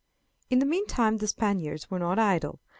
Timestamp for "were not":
1.91-2.17